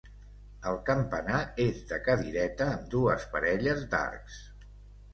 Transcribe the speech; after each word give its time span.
El 0.71 0.79
campanar 0.87 1.43
és 1.67 1.85
de 1.93 2.01
cadireta 2.09 2.69
amb 2.75 2.91
dues 2.97 3.31
parelles 3.37 3.89
d'arcs. 3.95 4.45